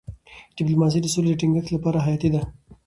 [0.55, 2.41] ډيپلوماسي د سولې د ټینګښت لپاره حیاتي ده.